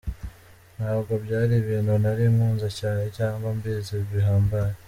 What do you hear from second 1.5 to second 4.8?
ibintu nari nkunze cyane cyangwa mbizi bihambaye.